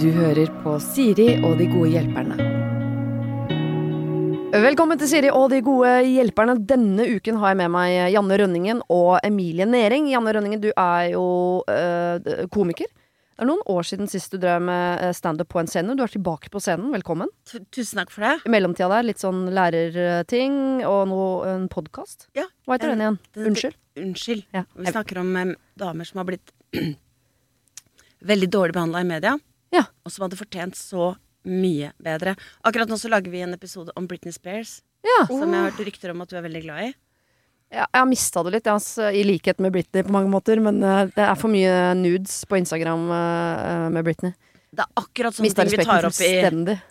[0.00, 2.50] Du hører på Siri og de gode hjelperne.
[4.64, 6.58] Velkommen til Siri og de gode hjelperne.
[6.68, 10.10] Denne uken har jeg med meg Janne Rønningen og Emilie Næring.
[10.12, 11.24] Janne Rønningen, du er jo
[11.70, 12.90] øh, komiker.
[13.34, 15.96] Det er noen år siden sist du drev med eh, standup på en scene.
[15.98, 16.92] Du er tilbake på scenen.
[16.94, 17.32] Velkommen.
[17.50, 18.34] Tu- Tusen takk for det.
[18.46, 22.28] I mellomtida der litt sånn lærerting og noe, en podkast.
[22.38, 23.18] Ja, Hva heter en- den igjen?
[23.50, 23.80] Unnskyld?
[24.04, 24.44] Unnskyld.
[24.54, 24.62] Ja.
[24.78, 26.53] Vi snakker om um, damer som har blitt
[28.30, 29.38] veldig dårlig behandla i media,
[29.74, 29.86] Ja.
[30.04, 32.36] og som hadde fortjent så mye bedre.
[32.64, 35.26] Akkurat nå så lager vi en episode om Britney Spears, ja.
[35.26, 36.92] som jeg har hørt rykter om at du er veldig glad i.
[37.74, 40.60] Ja, jeg har mista det litt, altså, i likhet med Britney på mange måter.
[40.62, 44.34] Men uh, det er for mye nudes på Instagram uh, med Britney.
[44.74, 46.30] Det er akkurat sånne ting vi tar opp i.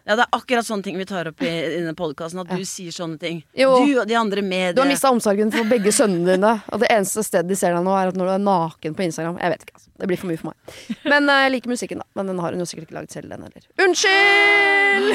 [0.04, 2.66] Ja, det er akkurat sånne ting vi tar opp i, i denne podkasten, at du
[2.68, 3.44] sier sånne ting.
[3.58, 3.76] Jo.
[3.84, 6.54] Du og de andre med Du har mista omsorgen for begge sønnene dine.
[6.74, 9.08] Og det eneste stedet de ser deg nå, er at når du er naken på
[9.08, 9.40] Instagram.
[9.44, 9.90] Jeg vet ikke, altså.
[10.04, 10.78] Det blir for mye for meg.
[11.08, 12.08] Men jeg jeg liker musikken, da.
[12.18, 13.64] Men den har hun jo sikkert ikke laget selv, den heller.
[13.86, 15.10] Unnskyld!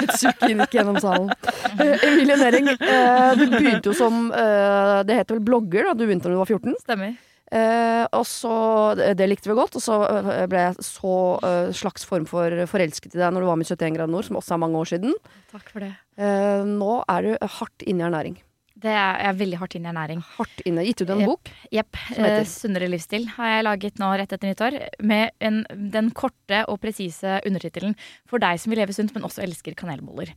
[0.04, 1.30] Et sukk gikk gjennom salen.
[1.78, 5.94] Eh, Emilie Næring, uh, du begynte jo som eh, Det heter vel blogger, da.
[5.96, 6.76] Du begynte da du var 14.
[6.84, 7.14] Stemmer.
[7.54, 8.54] Eh, og så,
[8.98, 11.16] det, likte vi godt, og så eh, ble jeg så
[11.46, 14.26] eh, slags form for forelsket i deg når du var med i 71 grader nord,
[14.26, 15.14] som også er mange år siden.
[15.52, 15.92] Takk for det.
[16.18, 18.40] Eh, nå er du hardt inne i ernæring.
[18.84, 20.24] Det er, jeg er veldig hardt inn i ernæring.
[20.34, 20.82] Hardt inne.
[20.84, 21.50] Gitt ut en bok.
[21.72, 22.00] Jepp.
[22.18, 24.76] Eh, Sunnere livsstil har jeg laget nå rett etter nyttår.
[25.06, 25.62] Med en,
[25.94, 27.94] den korte og presise undertittelen
[28.26, 30.34] 'For deg som vil leve sunt, men også elsker kanelboller'.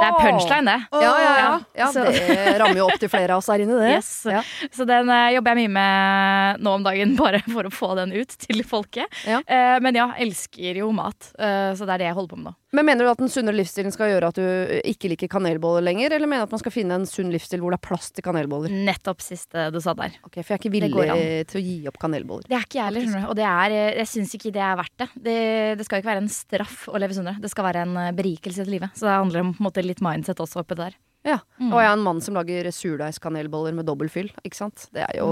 [0.00, 0.78] Det er punchline, det.
[0.92, 1.60] Ja, ja, ja.
[1.82, 3.90] ja Så- det rammer jo opp til flere av oss her inne, det.
[3.98, 4.10] Yes.
[4.30, 4.42] Ja.
[4.72, 8.14] Så den uh, jobber jeg mye med nå om dagen, bare for å få den
[8.16, 9.20] ut til folket.
[9.28, 9.42] Ja.
[9.44, 11.32] Uh, men ja, elsker jo mat.
[11.38, 12.56] uh, så det er det jeg holder på med nå.
[12.72, 14.44] Men Mener du at den sunne livsstilen skal gjøre at du
[14.86, 17.74] ikke liker kanelboller lenger, eller mener du at man skal finne en sunn livsstil hvor
[17.74, 18.70] det er plass til kanelboller?
[18.86, 20.14] Nettopp siste du sa der.
[20.26, 22.46] Ok, For jeg er ikke villig til å gi opp kanelboller.
[22.50, 23.28] Det er ikke jeg heller.
[23.30, 25.10] Og det er, eh, jeg syns ikke det er verdt det.
[25.26, 25.38] det.
[25.80, 27.42] Det skal ikke være en straff å leve sunnere.
[27.42, 28.94] Det skal være en eh, berikelse til livet.
[28.94, 30.98] Så det handler om måte, litt mindset også oppi der.
[31.26, 31.36] Ja.
[31.60, 31.68] Mm.
[31.68, 34.30] Og jeg er en mann som lager surdeigskanelboller med dobbeltfyll.
[34.46, 34.86] Ikke sant?
[34.94, 35.26] Det er jo,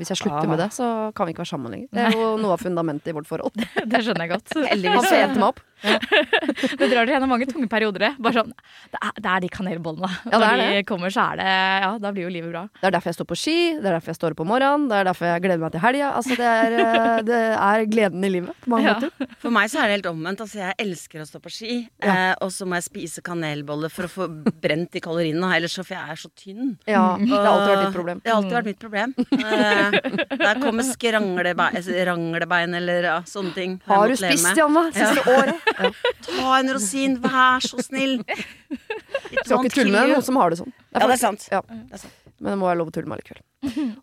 [0.00, 1.90] Hvis jeg slutter med det, så kan vi ikke være sammen lenger.
[1.92, 3.52] Det er jo noe av fundamentet i vårt forhold.
[3.92, 4.54] Det skjønner jeg godt.
[4.56, 5.60] Han trente meg opp.
[6.78, 8.14] Det drar dere gjennom mange tunge perioder.
[8.22, 8.52] Bare sånn,
[8.92, 10.10] det, er, det er de kanelbollene.
[10.30, 11.48] Ja, det er Når de kommer, så er det
[11.84, 12.64] Ja, da blir jo livet bra.
[12.80, 14.86] Det er derfor jeg står på ski, det er derfor jeg står opp om morgenen,
[14.90, 16.10] det er derfor jeg gleder meg til helga.
[16.18, 18.94] Altså, det, er, eh, det er gleden i livet på mange Ja.
[18.98, 19.30] måter.
[19.44, 20.40] For meg så er det helt omvendt.
[20.44, 21.74] Altså, jeg elsker å stå på ski,
[22.04, 24.28] eh, og så må jeg spise kanelboller for å få
[24.64, 26.74] brent de kaloriene, ellers for jeg er så tynn.
[26.88, 27.28] Ja, Mm.
[27.28, 28.20] det har alltid vært ditt problem.
[28.24, 29.14] Det har alltid vært mitt problem.
[29.44, 31.76] Eh, der kommer skranglebein,
[32.08, 33.76] ranglebein eller ja, sånne ting.
[33.86, 34.48] Har du spist.
[34.58, 35.68] Janne, siste året?
[35.78, 38.20] Ta en rosin, vær så snill!
[38.24, 40.74] Litt Skal ikke tulle med noen som har det sånn.
[40.94, 41.48] Ja, det er sant.
[41.52, 41.62] Ja.
[41.68, 42.20] Det er sant.
[42.44, 43.42] Men det må være lov å tulle med allikevel.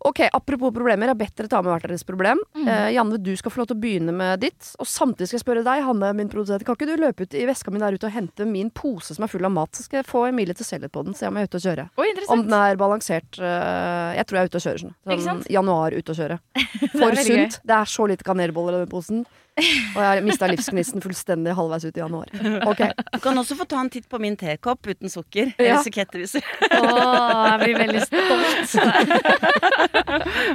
[0.07, 1.05] Ok, Apropos problemer.
[1.05, 2.39] Jeg har bedt dere ta med hvert deres problem.
[2.63, 4.69] Eh, Janne, du skal få lov til å begynne med ditt.
[4.81, 6.63] Og samtidig skal jeg spørre deg, Hanne, min produsent.
[6.65, 9.27] Kan ikke du løpe ut i veska mi der ute og hente min pose som
[9.27, 9.75] er full av mat?
[9.77, 11.51] Så skal jeg få Emilie til å selge litt på den, se om jeg er
[11.51, 11.85] ute å kjøre.
[12.01, 13.37] Oi, Om den er balansert.
[13.37, 14.81] eh, jeg tror jeg er ute å kjøre.
[14.87, 15.51] Sånn, Ikke sånn sant?
[15.59, 16.39] januar ute å kjøre.
[16.97, 17.23] For gøy.
[17.29, 17.59] sunt.
[17.67, 19.25] Det er så lite kanelboller i den posen.
[19.59, 22.29] Og jeg har mista livsgnisten fullstendig halvveis ut i januar.
[22.72, 22.94] Okay.
[23.12, 25.51] Du kan også få ta en titt på min tekopp uten sukker.
[25.59, 25.75] Ja.
[25.81, 26.41] Etiketteviser.
[26.72, 28.75] Åh, jeg blir veldig stolt.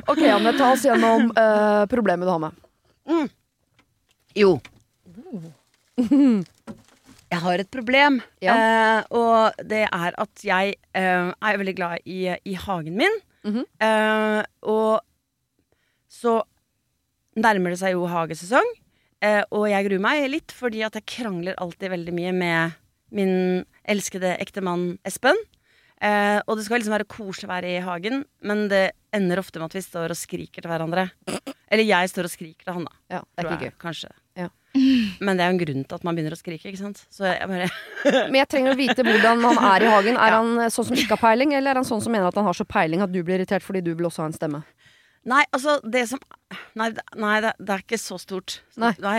[0.08, 2.52] Ok, Anne, ta oss gjennom uh, problemet du har med.
[4.36, 4.56] Jo.
[7.26, 8.54] Jeg har et problem, Ja.
[8.54, 13.16] uh, og det er at jeg uh, er veldig glad i, i hagen min.
[13.46, 13.64] Mhm.
[13.82, 15.00] eh, og
[16.10, 16.40] så
[17.38, 18.66] nærmer det seg jo hagesesong,
[19.26, 22.80] eh, og jeg gruer meg litt fordi at jeg krangler alltid veldig mye med
[23.14, 25.38] min elskede ektemann Espen.
[26.04, 29.60] Eh, og det skal liksom være koselig å være i hagen, men det ender ofte
[29.60, 31.08] med at vi står og skriker til hverandre.
[31.72, 32.96] Eller jeg står og skriker til han, da.
[33.16, 33.76] Ja, det er ikke gøy.
[33.86, 34.10] Kanskje.
[34.36, 34.50] Ja.
[35.24, 37.00] Men det er jo en grunn til at man begynner å skrike, ikke sant.
[37.08, 37.70] Så jeg bare
[38.28, 40.18] Men jeg trenger å vite hvordan han er i hagen.
[40.20, 42.48] Er han sånn som ikke har peiling, eller er han sånn som mener at han
[42.48, 44.62] har så peiling at du blir irritert fordi du vil også ha en stemme?
[45.26, 46.22] Nei, altså, det som
[46.78, 48.60] Nei, nei, det, det er ikke så stort.
[48.78, 48.92] Nei.
[49.02, 49.16] Nei,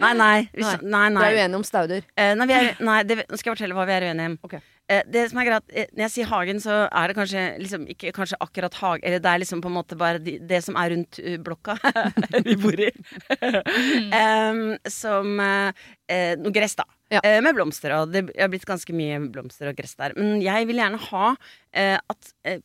[0.00, 0.12] nei.
[0.16, 1.20] nei, Hvis, nei, nei.
[1.20, 2.06] Du er uenig om stauder.
[2.16, 4.38] Eh, nei, vi er, nei det, nå skal jeg fortelle hva vi er uenige om.
[4.46, 4.56] Ok.
[4.88, 7.84] Eh, det som er greit, eh, Når jeg sier hagen, så er det kanskje liksom
[7.90, 10.78] ikke kanskje akkurat hage Eller det er liksom på en måte bare de, det som
[10.78, 11.74] er rundt uh, blokka
[12.46, 12.92] vi bor i.
[14.22, 16.86] um, som eh, eh, noe gress, da.
[17.12, 17.20] Ja.
[17.22, 17.92] Eh, med blomster.
[17.98, 20.14] Og det har blitt ganske mye blomster og gress der.
[20.18, 21.32] Men jeg vil gjerne ha
[21.74, 22.62] eh, at eh,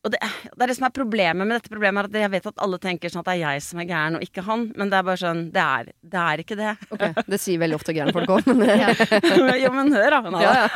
[0.00, 0.18] og det,
[0.56, 2.78] det er det som er problemet med dette problemet, er at jeg vet at alle
[2.80, 4.62] tenker sånn at det er jeg som er gæren, og ikke han.
[4.80, 6.70] Men det er bare sånn Det er, det er ikke det.
[6.96, 7.04] Ok,
[7.34, 8.94] Det sier veldig ofte gærne folk òg, men ja.
[9.64, 10.40] jo, men hør, da.
[10.40, 10.74] Ja, da.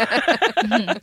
[0.75, 0.99] ja.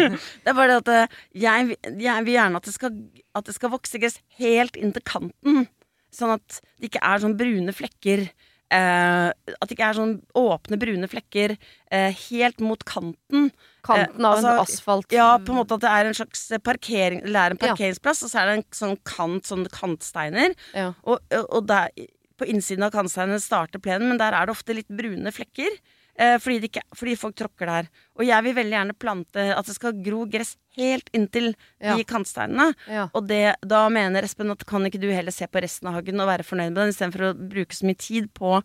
[0.42, 2.96] Det er bare det at eh, jeg, jeg vil gjerne at det, skal,
[3.38, 5.66] at det skal vokse gress helt inn til kanten.
[6.14, 8.26] Sånn at det ikke er sånn brune flekker.
[8.70, 13.48] Eh, at det ikke er sånn åpne, brune flekker uh, helt mot kanten.
[13.82, 15.10] Kanten av Eh, en altså, asfalt.
[15.16, 17.72] Ja, på en måte at det er en slags parkering Eller er en Ja.
[17.72, 20.54] parkeringsplass, og så er det en sånn kant, sånne kantsteiner.
[20.74, 20.92] Ja.
[21.02, 21.18] Og,
[21.50, 21.90] og der,
[22.38, 25.80] på innsiden av kantsteinene starter plenen, men der er det ofte litt brune flekker.
[26.18, 27.88] Eh, fordi, ikke, fordi folk tråkker der.
[28.18, 31.96] Og jeg vil veldig gjerne plante at det skal gro gress helt inntil Ja.
[31.96, 32.74] de kantsteinene.
[32.88, 33.08] Ja.
[33.14, 36.20] Og det, da mener Espen at kan ikke du heller se på resten av hagen
[36.20, 38.60] og være fornøyd med den, istedenfor å bruke så mye tid på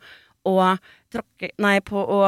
[0.46, 0.58] å
[1.14, 2.20] tråkke Nei, på å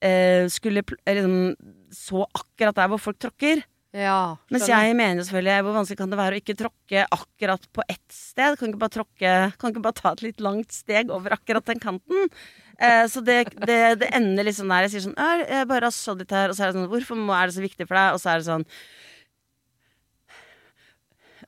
[0.00, 1.56] eh, skulle eh, liksom
[1.92, 3.64] så akkurat der hvor folk tråkker.
[3.96, 7.82] Ja, Mens jeg mener selvfølgelig hvor vanskelig kan det være å ikke tråkke akkurat på
[7.88, 8.58] ett sted.
[8.60, 11.80] Kan ikke bare tråkke Kan ikke bare ta et litt langt steg over akkurat den
[11.80, 12.28] kanten.
[12.78, 15.94] Eh, så det, det, det ender liksom der jeg sier sånn «Er, Jeg bare har
[15.94, 17.98] sådd litt her, og så er det sånn Hvorfor må, er det så viktig for
[17.98, 18.14] deg?
[18.14, 18.66] Og så er det sånn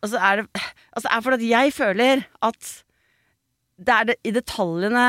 [0.01, 0.47] Og så er det
[0.91, 2.71] Altså det er fordi jeg føler at
[3.81, 5.05] det er det, i detaljene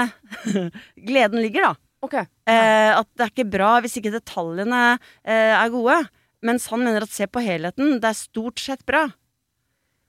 [1.10, 1.72] gleden ligger, da.
[2.06, 2.14] Ok.
[2.22, 4.84] Eh, at det er ikke bra hvis ikke detaljene
[5.26, 5.98] eh, er gode.
[6.46, 9.10] Mens han mener at se på helheten, det er stort sett bra.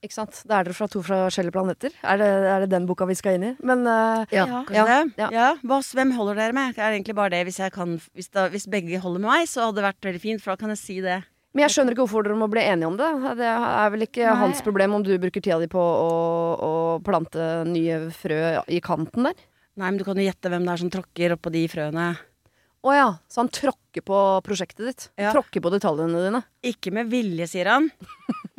[0.02, 0.40] Ikke sant.
[0.50, 1.92] Da er dere fra to forskjellige planeter.
[2.02, 3.54] Er det, er det den boka vi skal inn i?
[3.62, 4.46] Men uh, Ja.
[4.74, 5.28] Ja, ja.
[5.30, 5.50] Ja.
[5.62, 6.74] Boss, hvem holder dere med?
[6.74, 7.44] Det er egentlig bare det.
[7.46, 10.22] Hvis, jeg kan, hvis, da, hvis begge holder med meg, så hadde det vært veldig
[10.24, 11.20] fint, for da kan jeg si det.
[11.52, 13.12] Men jeg skjønner ikke hvorfor dere må bli enige om det.
[13.38, 14.36] Det er vel ikke Nei.
[14.40, 16.12] hans problem om du bruker tida di på å,
[16.56, 16.72] å
[17.04, 19.38] plante nye frø i kanten der?
[19.76, 22.10] Nei, men du kan jo gjette hvem det er som tråkker oppå de frøene.
[22.82, 25.04] Å ja, så han tråkker på prosjektet ditt?
[25.20, 25.30] Ja.
[25.30, 26.40] Tråkker på detaljene dine?
[26.66, 27.92] Ikke med vilje, sier han.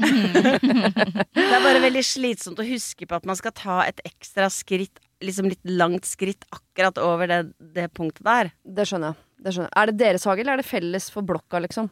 [0.03, 5.01] Det er bare veldig slitsomt å huske på at man skal ta et ekstra skritt,
[5.23, 7.41] liksom litt langt skritt, akkurat over det,
[7.75, 8.53] det punktet der.
[8.63, 9.21] Det skjønner jeg.
[9.44, 9.77] Det skjønner jeg.
[9.81, 11.89] Er det deres hage, eller er det felles for blokka, liksom?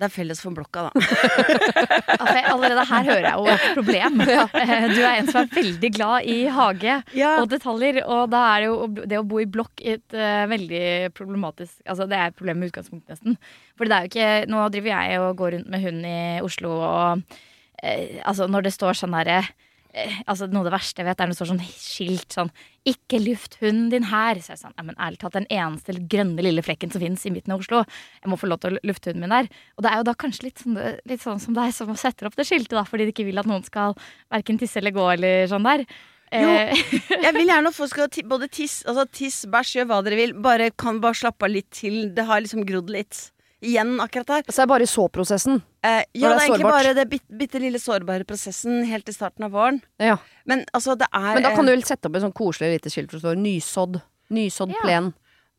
[0.00, 0.90] Det er felles for blokka, da.
[2.20, 4.14] Altså, allerede her hører jeg jo et problem.
[4.60, 7.34] Eh, Du er en som er veldig glad i hage Ja.
[7.42, 11.12] og detaljer, og da er det jo det å bo i blokk et uh, veldig
[11.16, 13.36] problematisk Altså det er et problem med utgangspunktet, nesten.
[13.76, 16.18] For det er jo ikke Nå driver jeg og går rundt med hund i
[16.48, 17.38] Oslo, og
[17.82, 21.20] eh, altså når det står sånn herre eh, Altså Noe av det verste jeg vet,
[21.20, 22.52] er når det står sånn skilt sånn
[22.86, 24.40] 'Ikke luft hunden din her'.
[24.40, 27.26] Så er jeg sånn, ja, men ærlig talt, den eneste grønne lille flekken som fins
[27.26, 27.82] i midten av Oslo.
[28.22, 29.50] Jeg må få lov til å lufte hunden min der.
[29.76, 32.36] Og det er jo da kanskje litt sånn, litt sånn som deg som setter opp
[32.36, 33.98] det skiltet, da, fordi de ikke vil at noen skal
[34.30, 35.84] verken tisse eller gå eller sånn der.
[36.30, 36.46] Jo.
[36.46, 36.78] Eh,
[37.26, 40.34] Jeg vil gjerne at folk skal både tisse, altså tiss, bæsj, gjør hva dere vil.
[40.38, 42.14] Bare kan bare slappe av litt til.
[42.14, 43.30] Det har liksom grodd litt.
[43.60, 44.42] Igjen akkurat der.
[44.48, 45.58] Så er det bare i så-prosessen.
[45.84, 49.12] Eh, ja, det er er egentlig bare det bitte, bitte lille sårbare prosessen helt i
[49.12, 49.82] starten av våren.
[50.00, 50.16] Ja.
[50.48, 52.92] Men altså, det er Men da kan du vel sette opp et sånn koselig lite
[52.92, 54.00] skilt hvor det står 'nysådd'.
[54.30, 54.80] Nysådd Ja.
[54.84, 55.12] plen.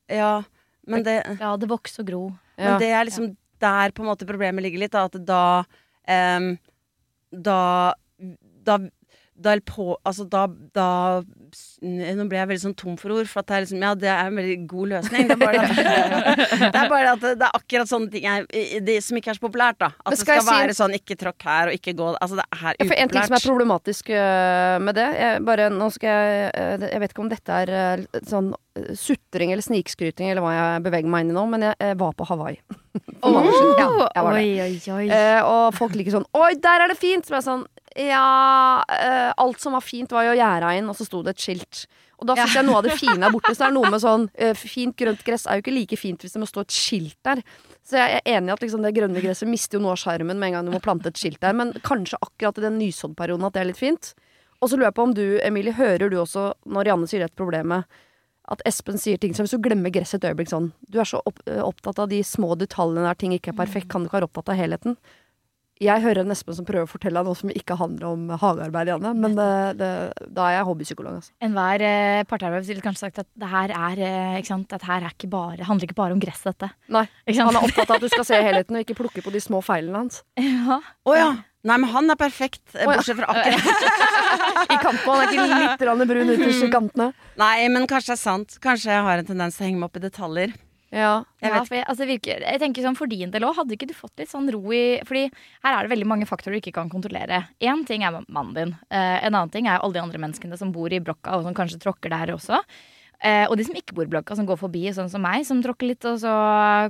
[0.10, 0.44] Ja,
[0.88, 2.24] men det, Ja, det vokser og gro.
[2.58, 2.72] Ja.
[2.72, 4.92] men det er liksom der på en måte problemet ligger litt.
[4.92, 5.64] Da, at da
[6.08, 6.34] Da
[7.32, 7.94] Da
[8.64, 8.78] da,
[9.66, 10.46] på, altså da,
[10.78, 10.88] da
[11.82, 14.30] Nå ble jeg veldig sånn tom for ord, for det er liksom Ja, det er
[14.30, 15.28] en veldig god løsning.
[15.28, 15.76] Det er bare at
[16.62, 18.46] det er, bare at det er akkurat sånne ting jeg,
[18.88, 19.90] det, som ikke er så populært, da.
[20.06, 22.46] At det skal jeg si- være sånn ikke tråkk her og ikke gå Altså, det
[22.54, 26.52] er Ja, en ting som er problematisk øh, med det jeg, bare, nå skal jeg,
[26.62, 28.54] øh, jeg vet ikke om dette er øh, sånn
[28.96, 32.14] sutring eller snikskryting eller hva jeg beveger meg inn i nå, men jeg, jeg var
[32.16, 32.56] på Hawaii.
[33.22, 33.76] Siden.
[33.82, 34.46] Ja, jeg var det.
[34.46, 35.04] oi, oi, oi.
[35.12, 37.28] Eh, og folk liker sånn Oi, der er det fint!
[37.28, 37.66] Som er sånn
[38.00, 41.44] Ja, eh, alt som var fint, var jo gjerda inn, og så sto det et
[41.44, 41.86] skilt.
[42.22, 43.52] Og da syns jeg noe av det fine er borte.
[43.52, 46.22] Så det er noe med sånn eh, Fint grønt gress er jo ikke like fint
[46.22, 47.42] hvis det må stå et skilt der.
[47.82, 50.38] Så jeg er enig i at liksom det grønne gresset mister jo noe av sjarmen
[50.38, 51.58] med en gang du må plante et skilt der.
[51.58, 54.14] Men kanskje akkurat i den nysåddperioden at det er litt fint.
[54.62, 57.40] Og så lurer jeg på om du, Emilie, hører du også når Janne sier dette
[57.40, 57.90] problemet,
[58.52, 61.22] at Espen sier ting som hvis du glemmer gresset et øyeblikk sånn Du er så
[61.30, 64.20] opp, eh, opptatt av de små detaljene der ting ikke er perfekt, kan du ikke
[64.20, 64.98] være opptatt av helheten?
[65.82, 68.92] Jeg hører en Espen som prøver å fortelle deg noe som ikke handler om hagearbeid,
[68.92, 69.14] Janne.
[69.18, 69.90] Men det, det,
[70.30, 71.34] da er jeg hobbypsykolog, altså.
[71.42, 74.76] Enhver eh, parterapeut ville kanskje sagt at det her er eh, ikke sant?
[74.78, 76.70] at her er ikke bare, handler ikke bare om gress, dette.
[76.94, 77.50] Nei, Ikke sant?
[77.50, 79.64] Han er opptatt av at du skal se helheten og ikke plukke på de små
[79.66, 80.22] feilene hans.
[80.42, 80.82] ja.
[81.10, 81.32] Oh, ja.
[81.66, 82.90] Nei, men han er perfekt, eh, ja.
[82.90, 85.06] bortsett fra akkurat I kampen.
[85.10, 87.14] Han er ikke litt brun ytterst i kantene.
[87.42, 88.62] Nei, men kanskje det er sant.
[88.62, 90.60] Kanskje jeg har en tendens til å henge meg opp i detaljer.
[90.92, 91.24] Ja.
[91.40, 93.88] Jeg ja, for jeg, altså, virker, jeg tenker sånn For din del òg, hadde ikke
[93.88, 95.22] du fått litt sånn ro i Fordi
[95.64, 97.46] her er det veldig mange faktorer du ikke kan kontrollere.
[97.64, 98.74] Én ting er mannen din.
[98.92, 101.56] Eh, en annen ting er alle de andre menneskene som bor i blokka, og som
[101.56, 102.60] kanskje tråkker der også.
[103.24, 105.62] Eh, og de som ikke bor i blokka, som går forbi, sånn som meg, som
[105.64, 106.34] tråkker litt, og så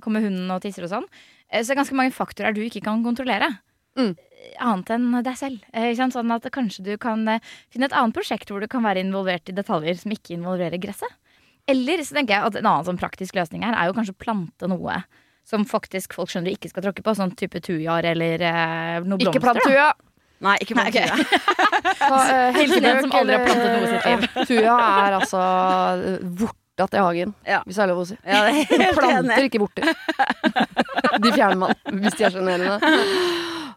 [0.04, 1.08] kommer hunden og tisser og sånn.
[1.52, 3.52] Eh, så det er ganske mange faktorer du ikke kan kontrollere.
[4.00, 4.14] Mm.
[4.64, 5.66] Annet enn deg selv.
[5.76, 5.92] Eh?
[6.00, 7.44] Sånn at kanskje du kan eh,
[7.74, 11.20] finne et annet prosjekt hvor du kan være involvert i detaljer som ikke involverer gresset.
[11.72, 14.22] Eller så tenker jeg at en annen sånn praktisk løsning her er jo kanskje å
[14.22, 15.02] plante noe
[15.48, 17.16] som faktisk folk skjønner ikke skal tråkke på.
[17.18, 19.46] Sånn type tujaer eller eh, noe Ikke blomster.
[19.48, 19.68] plant da.
[19.70, 19.90] tuja!
[20.42, 21.18] Nei, ikke plant tuja.
[22.12, 22.54] okay.
[22.58, 24.26] Hilsen en som aldri har plantet noe i sitt liv.
[24.26, 24.76] Ja, Tuja
[25.06, 25.42] er altså
[26.42, 27.60] vorta til hagen, Ja.
[27.68, 28.18] hvis det er lov å si.
[28.26, 29.92] Ja, er Planter, ikke vorter.
[31.22, 32.78] De fjerner man hvis de er sjenerende.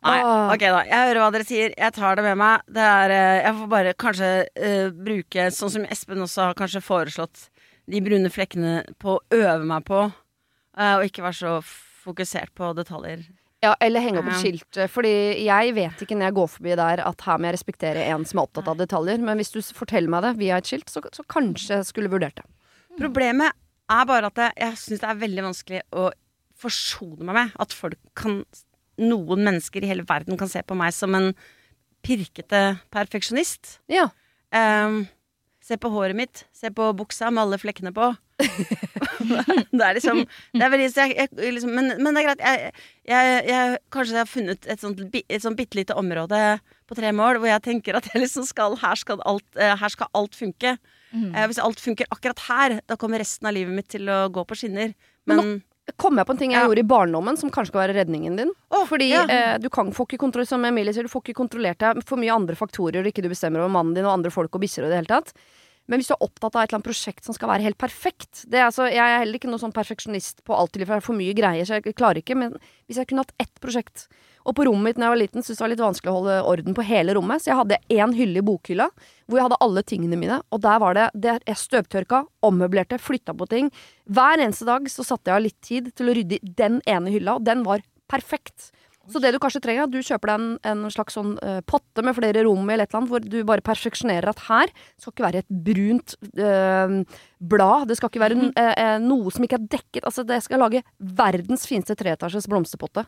[0.04, 0.18] Nei,
[0.52, 0.80] ok da.
[0.84, 1.72] Jeg hører hva dere sier.
[1.80, 2.64] Jeg tar det med meg.
[2.76, 6.82] Det er, eh, jeg får bare kanskje uh, bruke, sånn som Espen også har kanskje
[6.84, 7.46] foreslått,
[7.90, 11.56] de brune flekkene på å øve meg på, uh, og ikke være så
[12.04, 13.24] fokusert på detaljer.
[13.64, 14.78] Ja, eller henge opp et skilt.
[14.92, 15.12] Fordi
[15.46, 18.40] jeg vet ikke når jeg går forbi der at her må jeg respektere en som
[18.40, 19.22] er opptatt av detaljer.
[19.24, 22.36] Men hvis du forteller meg det via et skilt, så, så kanskje jeg skulle vurdert
[22.42, 22.44] det.
[22.98, 23.56] Problemet
[23.90, 26.10] er bare at jeg, jeg syns det er veldig vanskelig å
[26.60, 28.42] forsone meg med at folk kan
[28.94, 31.32] Noen mennesker i hele verden kan se på meg som en
[32.06, 32.60] pirkete
[32.94, 33.80] perfeksjonist.
[33.90, 34.04] Ja.
[34.54, 35.08] Ehm,
[35.64, 38.12] se på håret mitt, se på buksa med alle flekkene på.
[39.72, 42.44] det er liksom det er veldig, jeg, jeg, liksom, men, men det er greit.
[42.44, 42.72] Jeg,
[43.08, 46.40] jeg, jeg, kanskje jeg har funnet et sånt, et sånt bitte lite område
[46.88, 50.10] på tre mål hvor jeg tenker at liksom skal, her, skal alt, eh, her skal
[50.16, 50.76] alt funke.
[51.14, 54.44] Eh, hvis alt funker akkurat her, da kommer resten av livet mitt til å gå
[54.48, 54.96] på skinner.
[55.30, 55.54] Men Men
[56.00, 56.66] Kom jeg på en ting jeg Ja.
[56.66, 58.52] gjorde i barndommen som kanskje skal være redningen din?
[58.72, 59.24] Oh, Fordi ja.
[59.28, 62.16] eh, du kan får ikke kontroll, som Emilie sier, du får ikke kontrollert deg for
[62.16, 64.88] mye andre faktorer, ikke du bestemmer over mannen din og andre folk og bikkjer og
[64.88, 65.34] i det hele tatt.
[65.86, 68.46] Men hvis du er opptatt av et eller annet prosjekt som skal være helt perfekt
[68.48, 71.12] det er altså, Jeg er heller ikke noen sånn perfeksjonist på alt i livet, for
[71.12, 72.34] mye greier, så jeg klarer ikke.
[72.34, 72.56] Men
[72.88, 74.08] hvis jeg kunne hatt ett prosjekt
[74.44, 76.36] Og på rommet mitt da jeg var liten, syntes det var litt vanskelig å holde
[76.52, 78.90] orden på hele rommet, så jeg hadde én hylle i bokhylla
[79.24, 83.32] hvor jeg hadde alle tingene mine, og der var det, det Jeg støvtørka, ommøblerte, flytta
[83.32, 83.70] på ting.
[84.04, 87.12] Hver eneste dag så satte jeg av litt tid til å rydde i den ene
[87.14, 88.70] hylla, og den var perfekt.
[89.10, 91.60] Så det du kanskje trenger, er at du kjøper deg en, en slags sånn uh,
[91.68, 95.12] potte med flere rom eller et eller annet, hvor du bare perfeksjonerer at her skal
[95.12, 97.88] ikke være et brunt uh, blad.
[97.90, 100.04] Det skal ikke være uh, noe som ikke er dekket.
[100.04, 100.84] Altså, det skal lage
[101.20, 103.04] verdens fineste treetasjes blomsterpotte.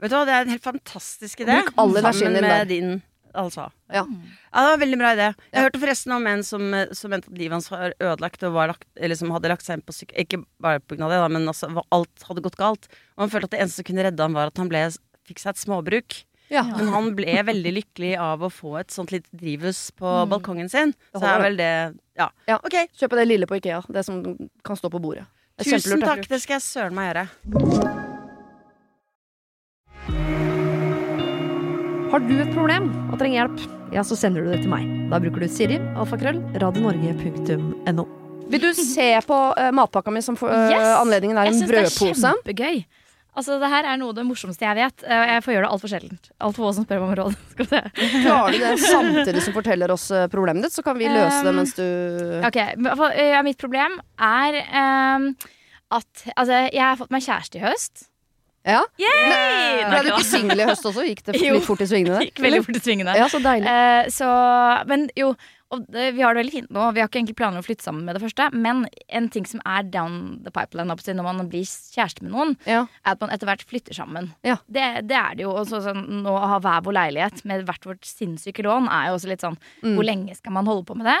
[0.00, 1.60] Vet du hva, det er en helt fantastisk idé.
[1.60, 2.64] Bruk all energien din med der.
[2.70, 3.02] din,
[3.34, 3.70] altså.
[3.92, 4.04] Ja.
[4.06, 5.26] Ja, det var en veldig bra idé.
[5.34, 5.62] Jeg Ja.
[5.68, 8.84] hørte forresten om en som, som mente at livet hans var ødelagt, og var lagt,
[8.96, 10.12] eller som hadde lagt seg inn på syk...
[10.16, 10.96] Ikke bare pga.
[11.08, 12.88] det, da, men altså, alt hadde gått galt.
[13.16, 14.82] Og han følte at det eneste som kunne redde ham, var at han ble,
[15.28, 16.24] fikk seg et småbruk.
[16.50, 16.64] Ja.
[16.64, 20.30] Men han ble veldig lykkelig av å få et sånt lite drivhus på Mm.
[20.32, 20.94] balkongen sin.
[21.14, 22.28] Så er vel det Ja.
[22.48, 22.56] Ja.
[22.64, 22.74] Ok.
[22.98, 23.84] Kjøpe det lille på Ikea.
[23.88, 25.26] Det som kan stå på bordet.
[25.62, 26.26] Tusen takk.
[26.26, 28.19] Det skal jeg søren meg gjøre.
[32.10, 34.86] Har du et problem og trenger hjelp, ja, så sender du det til meg.
[35.10, 38.06] Da bruker du Siri, alfakrøll, radionorge.no.
[38.50, 40.88] Vil du se på uh, matpakka mi som for, uh, Yes!
[40.98, 42.82] anledningen er Jeg synes syns det er kjempegøy.
[43.38, 45.04] Altså, det her er noe av det morsomste jeg vet.
[45.06, 46.30] og Jeg får gjøre det altfor sjeldent.
[46.42, 47.38] Altfor få som spør meg om råd.
[47.52, 48.10] Skal vi se.
[48.24, 51.54] Klarer du det samtidig som forteller oss eh, problemet ditt, så kan vi løse det
[51.54, 51.84] Um, mens du
[52.46, 55.30] Ok, eh, Mitt problem er um,
[55.94, 58.09] at Altså, jeg har fått meg kjæreste i høst.
[58.66, 58.82] Ja?
[59.00, 59.84] Yay!
[59.88, 61.06] Ble du ikke singel i høst også?
[61.08, 62.20] Gikk det litt fort i svingene?
[62.26, 63.14] Gikk veldig fort i svingene.
[63.16, 63.70] Ja, så deilig.
[63.70, 64.28] Eh, så,
[64.90, 65.30] men jo,
[65.88, 66.88] det, vi har det veldig fint nå.
[66.92, 68.48] Vi har ikke egentlig planer om å flytte sammen med det første.
[68.52, 72.56] Men en ting som er down the pipeline oppsett, når man blir kjæreste med noen,
[72.68, 72.82] Ja.
[73.06, 74.32] er at man etter hvert flytter sammen.
[74.46, 74.58] Ja.
[74.68, 75.54] Det, det er det jo.
[75.62, 79.16] Også sånn, nå å ha hver vår leilighet med hvert vårt sinnssyke lån er jo
[79.20, 79.94] også litt sånn Mm.
[79.96, 81.16] Hvor lenge skal man holde på med det?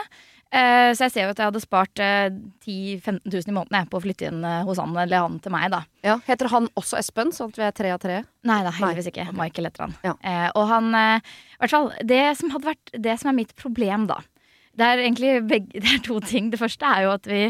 [0.50, 2.26] Eh, så jeg ser jo at jeg hadde spart uh,
[2.66, 5.36] 10 000-15 000 i måneden jeg, på å flytte inn uh, hos han eller han
[5.42, 5.84] til meg, da.
[6.02, 6.16] Ja.
[6.26, 8.16] Heter han også Espen, sånn at vi er tre av tre?
[8.50, 9.28] Nei da, heldigvis ikke.
[9.38, 9.94] Michael heter han.
[10.02, 10.16] Ja.
[10.26, 14.18] Eh, og han hvert fall, det som hadde vært Det som er mitt problem, da.
[14.74, 16.50] Det er egentlig begge, det er to ting.
[16.50, 17.44] Det første er jo at vi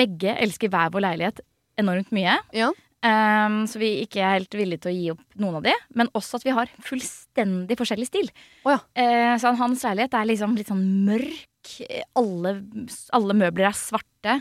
[0.00, 1.42] begge elsker hver vår leilighet
[1.80, 2.38] enormt mye.
[2.56, 2.72] Ja.
[3.00, 5.74] Um, så vi ikke er helt villige til å gi opp noen av de.
[5.96, 8.28] Men også at vi har fullstendig forskjellig stil.
[8.64, 8.80] Oh, ja.
[8.82, 11.46] uh, så hans leilighet er liksom litt sånn mørk.
[12.18, 12.52] Alle,
[13.16, 14.36] alle møbler er svarte.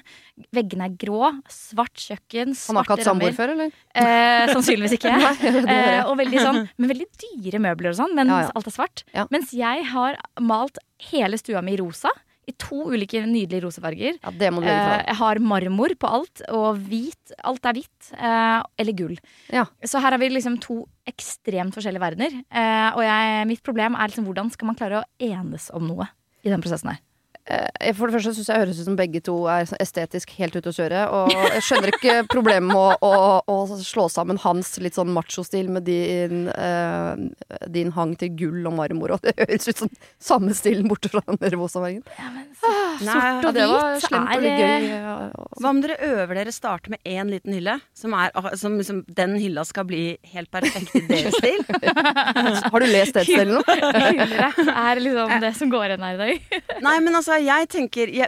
[0.55, 1.29] Veggene er grå.
[1.51, 2.53] Svart kjøkken.
[2.67, 3.37] Han har ikke svarte hatt samboer rammer.
[3.37, 3.73] før, eller?
[3.95, 5.13] Eh, sannsynligvis ikke.
[5.69, 8.51] Eh, og veldig sånn, med veldig dyre møbler og sånn, men Ja, ja.
[8.55, 9.03] alt er svart.
[9.15, 9.27] Ja.
[9.33, 10.79] Mens jeg har malt
[11.11, 12.11] hele stua mi i rosa.
[12.49, 14.15] I to ulike nydelige rosefarger.
[14.23, 17.33] Ja, det må du Eh, jeg har marmor på alt, og hvit.
[17.45, 18.09] Alt er hvitt.
[18.17, 19.17] eh, eller gull.
[19.53, 19.67] Ja.
[19.85, 22.39] Så her har vi liksom to ekstremt forskjellige verdener.
[22.49, 26.09] Eh, og jeg, mitt problem er liksom hvordan skal man klare å enes om noe
[26.43, 26.99] i den prosessen her.
[27.49, 30.69] Eh, For det første syns jeg høres ut som begge to er estetisk helt ute
[30.71, 31.03] å kjøre.
[31.17, 35.69] Og jeg skjønner ikke problemet med å, å, å slå sammen hans litt sånn machostil
[35.73, 37.13] med din, eh,
[37.71, 39.15] din hang til gull og marmor.
[39.17, 42.03] Og det høres ut som samme stilen borte fra den rosafargen.
[42.19, 42.45] Nei,
[42.99, 44.89] Sort og det var hvit og er litt eh, gøy.
[44.89, 45.47] ja, ja.
[45.59, 47.77] Hva om dere øver dere starter med én liten hylle?
[47.97, 50.03] Som, er, som som den hylla skal bli
[50.33, 51.63] helt perfekt i deres stil?
[52.69, 53.63] Har du lest det selv nå?
[53.69, 54.45] eller
[54.85, 56.59] er liksom det som går igjen her i dag.
[56.85, 58.27] Nei, men altså, jeg tenker, jeg,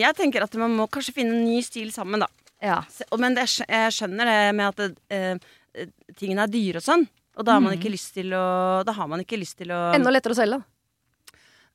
[0.00, 2.28] jeg tenker at man må kanskje finne en ny stil sammen, da.
[2.62, 2.82] Ja.
[3.18, 5.38] Men det, jeg skjønner det med at det, eh,
[5.74, 5.86] eh,
[6.18, 7.06] tingene er dyre og sånn.
[7.38, 7.78] Og da har man Mm.
[7.80, 10.62] ikke lyst til å Da har man ikke lyst til å Enda lettere å selge.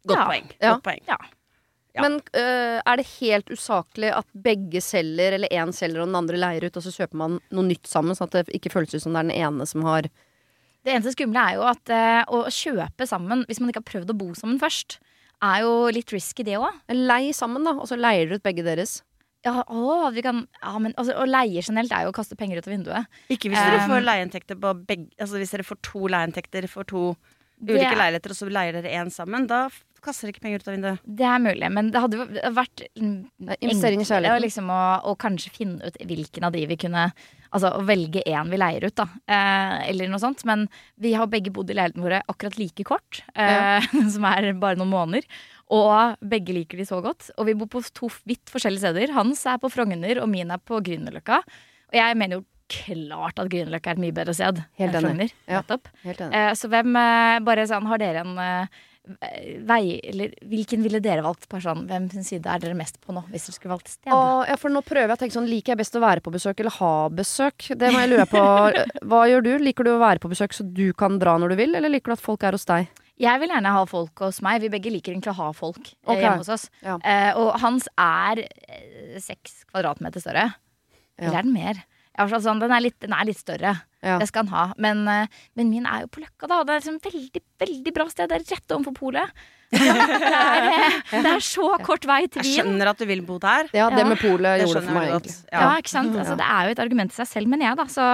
[0.05, 0.25] Godt Ja.
[0.29, 0.51] poeng.
[0.61, 0.73] Ja.
[0.75, 1.01] Godt poeng.
[1.07, 1.17] Ja.
[1.95, 2.01] Ja.
[2.03, 6.35] Men øh, er det helt usaklig at begge selger, eller én selger og den andre
[6.37, 9.01] leier ut, og så kjøper man noe nytt sammen, sånn at det ikke føles ut
[9.01, 10.01] som det er den ene som har
[10.83, 14.11] Det eneste skumle er jo at øh, å kjøpe sammen, hvis man ikke har prøvd
[14.11, 14.99] å bo sammen først,
[15.43, 16.71] er jo litt risky, det òg.
[16.93, 19.01] Lei sammen, da, og så leier dere ut begge deres.
[19.45, 22.57] Ja, å, vi kan, ja, men altså, å leie generelt er jo å kaste penger
[22.63, 23.05] ut av vinduet.
[23.29, 26.83] Ikke hvis dere Um, får leieinntekter på begge Altså hvis dere får to leieinntekter for
[26.83, 27.15] to
[27.61, 29.67] Det- ulike leiligheter, og så leier dere én sammen, da
[30.01, 30.99] kaster dere ikke penger ut av vinduet.
[31.05, 34.41] Det er mulig, men det hadde jo vært investering i kjærligheten.
[34.43, 37.07] Liksom å, å kanskje finne ut hvilken av de vi kunne
[37.53, 39.07] Altså å velge én vi leier ut, da.
[39.27, 40.45] Eh, eller noe sånt.
[40.47, 40.65] Men
[41.01, 44.93] vi har begge bodd i leiligheten våre akkurat like kort, eh, som er bare noen
[44.93, 45.29] måneder.
[45.75, 47.31] Og begge liker de så godt.
[47.37, 49.15] Og vi bor på to vidt forskjellige steder.
[49.15, 51.41] Hans er på Frogner, og min er på Grünerløkka.
[51.91, 55.29] Og jeg mener jo klart at Grünerløkka er et mye bedre sted Helt enig.
[55.45, 55.61] Ja.
[55.61, 56.33] Helt enig.
[56.33, 58.83] Eh, så hvem eh, Bare sånn, har dere en eh,
[59.69, 61.47] vei Eller hvilken ville dere valgt?
[61.51, 64.11] Bare sånn, hvem sin side er dere mest på nå, hvis dere skulle valgt sted?
[64.13, 66.33] Å, ja, for nå prøver jeg å tenke sånn, Liker jeg best å være på
[66.33, 67.69] besøk eller ha besøk?
[67.77, 68.43] Det må jeg lure på.
[69.11, 69.51] Hva gjør du?
[69.61, 72.13] Liker du å være på besøk så du kan dra når du vil, eller liker
[72.13, 72.89] du at folk er hos deg?
[73.21, 74.59] Jeg vil gjerne ha folk hos meg.
[74.65, 76.19] Vi begge liker egentlig å ha folk okay.
[76.19, 76.65] Hjemme hos oss.
[76.83, 76.97] Ja.
[76.99, 80.49] Eh, og hans er eh, seks kvadratmeter større.
[80.51, 81.29] Ja.
[81.29, 81.79] Eller er den mer?
[82.15, 83.73] Ja, var sånn, den, er litt, den er litt større.
[84.05, 84.15] Ja.
[84.21, 84.65] Det skal han ha.
[84.79, 85.27] Men, eh,
[85.59, 86.61] men min er jo på Løkka, da.
[86.63, 88.29] Det er liksom veldig veldig bra sted.
[88.31, 89.45] Det er rett overfor polet.
[89.75, 93.39] Det er, eh, det er så kort vei til Jeg skjønner at du vil bo
[93.41, 93.67] der.
[93.75, 95.31] Ja, det med polet gjorde det for meg, godt.
[95.51, 95.71] Ja, Ja.
[95.81, 96.15] ikke sant?
[96.15, 97.87] Altså, det er jo et argument i seg selv, men jeg, da.
[97.91, 98.05] Så,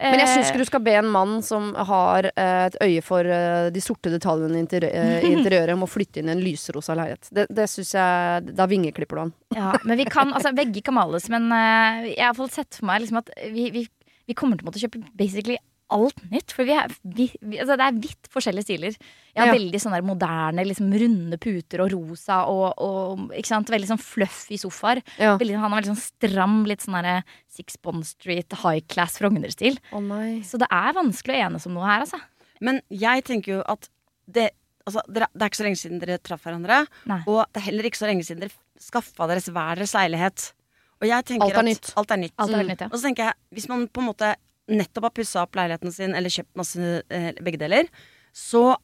[0.00, 3.26] Men jeg syns ikke du skal be en mann som har eh, et øye for
[3.30, 6.96] eh, de sorte detaljene i interiø- eh, interiøret, om å flytte inn i en lyserosa
[6.98, 7.28] leilighet.
[7.30, 9.34] Det, det syns jeg Da vingeklipper du han.
[9.60, 12.50] Ja, men vi kan, altså Vegger kan males, men eh, jeg har i hvert fall
[12.56, 13.84] sett for meg liksom, at vi, vi,
[14.26, 15.60] vi kommer til å måtte kjøpe basically
[15.90, 16.52] alt nytt.
[16.56, 18.94] For vi er, vi, vi, altså, det er vidt forskjellige stiler.
[19.34, 19.52] Jeg har Ja.
[19.58, 23.68] veldig sånne moderne, liksom, runde puter og rosa og, og ikke sant?
[23.68, 25.02] veldig sånn fluffy sofaer.
[25.18, 25.36] Ja.
[25.36, 29.78] Veldig, han har veldig sånn stram, litt sånn Six Bond Street high class Frogner-stil.
[29.92, 30.00] Oh.
[30.42, 32.20] Så det er vanskelig å enes om noe her, altså.
[32.60, 33.88] Men jeg tenker jo at
[34.30, 34.50] det
[34.86, 36.86] Altså, det er ikke så lenge siden dere traff hverandre.
[37.08, 37.22] Nei.
[37.26, 40.52] Og det er heller ikke så lenge siden dere skaffa deres hver deres leilighet.
[41.00, 41.92] Og jeg tenker Alt er at nytt.
[41.96, 42.34] Alt er nytt.
[42.36, 42.68] Alt er Mm.
[42.68, 42.88] nytt, ja.
[42.92, 44.34] Og så tenker jeg, hvis man på en måte
[44.70, 47.88] nettopp har pussa opp leiligheten sin, eller kjøpt masse eh, begge deler,
[48.32, 48.74] så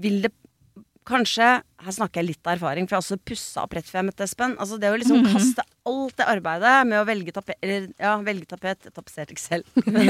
[0.00, 0.32] vil det
[1.04, 1.46] kanskje
[1.84, 4.06] Her snakker jeg litt av erfaring, for jeg har også pussa opp rett før jeg
[4.08, 4.54] møtte Espen.
[4.56, 5.34] Altså det å liksom Mhm.
[5.34, 8.86] kaste alt det arbeidet med å velge tapet Eller ja, velge tapet.
[8.88, 9.64] Jeg tapetserte ikke selv.
[9.84, 10.08] Men,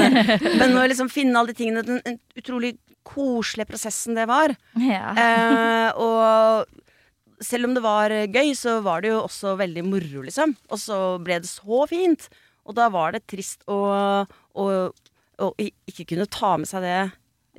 [0.57, 4.55] men å liksom finne alle de tingene Den den utrolig koselige prosessen det var.
[4.79, 5.11] Ja.
[5.19, 10.23] Eh, og selv om det var eh, gøy, så var det jo også veldig moro,
[10.23, 10.55] liksom.
[10.71, 12.29] Og så ble det så fint.
[12.65, 14.23] Og da var det trist å,
[14.55, 14.65] å,
[15.43, 16.99] og ikke kunne ta med seg det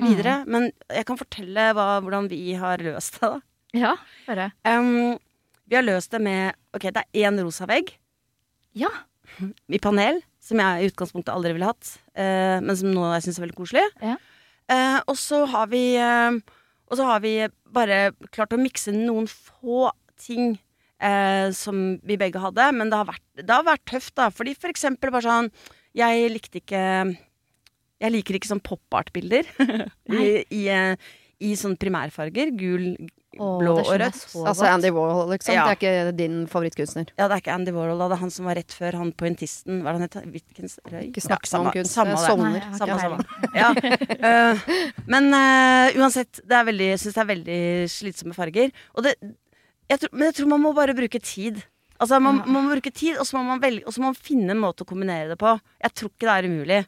[0.01, 0.41] videre.
[0.49, 3.41] Men jeg kan fortelle hva, hvordan vi har løst det, da.
[3.77, 3.93] ja,
[4.29, 4.51] bare.
[4.69, 5.17] Um,
[5.67, 7.95] vi har løst det med Ok, det er én rosa vegg
[8.77, 8.93] Ja.
[9.75, 13.41] i panel, som jeg i utgangspunktet aldri ville hatt, uh, men som nå jeg syns
[13.41, 13.87] er veldig koselig.
[14.05, 14.19] Ja.
[14.71, 16.35] Uh, og så har vi uh,
[16.91, 17.37] Og så har vi
[17.75, 20.57] bare klart å mikse noen få ting
[21.53, 24.31] som vi begge hadde, men det har vært, det har vært tøft, da.
[24.33, 25.51] Fordi for eksempel bare sånn
[25.97, 26.81] Jeg likte ikke
[28.03, 29.47] Jeg liker ikke sånn pop-art-bilder
[30.21, 32.51] i, i, eh, i sånn primærfarger.
[32.57, 32.91] Gul,
[33.37, 34.19] Åh, blå og rødt.
[34.41, 34.67] Altså.
[34.69, 35.55] Andy Warhol, liksom.
[35.57, 35.65] Ja.
[35.69, 37.11] Det er ikke din favorittkunstner.
[37.17, 38.09] Ja, det er ikke Andy Warhol, da.
[38.13, 39.81] Det er han som var rett før han pointisten.
[39.85, 40.35] Hva er det han het?
[40.37, 41.03] Wittgens Røy?
[41.09, 41.97] Ikke snakk Ja, om kunst.
[41.97, 42.61] Samme sovner.
[42.61, 43.53] Nei, Samme, samme.
[43.57, 43.73] Ja.
[44.17, 44.69] Uh,
[45.09, 47.61] men uh, uansett, det er veldig, jeg syns det er veldig
[47.97, 48.73] slitsomme farger.
[48.97, 49.17] Og det,
[49.93, 51.61] jeg tror, men jeg tror man må bare bruke tid.
[51.97, 54.19] Altså, man, man må bruke tid, og så må man, velge, og så må man
[54.19, 55.57] finne en måte å kombinere det på.
[55.83, 56.81] Jeg tror ikke det er umulig.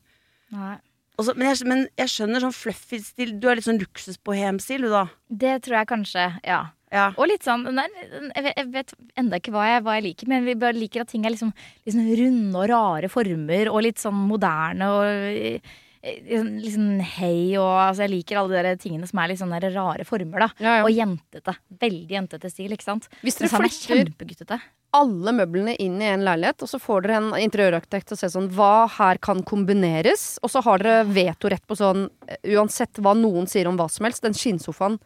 [0.57, 0.75] Nei.
[1.19, 3.33] Og men, jeg, men jeg skjønner sånn fluffy stil.
[3.43, 5.07] Du er litt sånn luksusbohem-stil, du, da.
[5.27, 6.61] Det tror jeg kanskje, ja.
[6.89, 7.11] Ja.
[7.21, 10.31] Og litt sånn nei, Jeg vet, jeg vet enda ikke hva jeg, hva jeg liker,
[10.31, 11.51] men vi bare liker at ting er liksom,
[11.85, 15.69] liksom runde og rare former, og litt sånn moderne og
[15.99, 20.07] liksom hei og altså Jeg liker alle de der tingene som er litt sånne rare
[20.09, 20.49] former, da.
[20.63, 20.87] Ja, ja.
[20.87, 21.57] Og jentete.
[21.83, 23.09] Veldig jentete stil, ikke sant.
[23.21, 24.63] Hvis dere er flytter.
[24.97, 28.31] Alle møblene inn i en leilighet, og så får dere en interiørarkitekt til å se
[28.33, 30.39] sånn Hva her kan kombineres?
[30.43, 34.09] Og så har dere vetorett på sånn eh, Uansett hva noen sier om hva som
[34.09, 34.99] helst, den skinnsofaen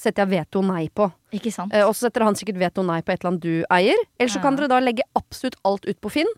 [0.00, 1.10] setter jeg veto nei på.
[1.36, 1.74] Ikke sant?
[1.76, 4.06] Eh, og så setter han sikkert veto nei på et eller annet du eier.
[4.18, 6.30] Eller så kan dere da legge absolutt alt ut på Finn.